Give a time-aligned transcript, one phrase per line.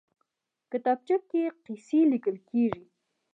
[0.71, 2.83] کتابچه کې قصې لیکل کېږي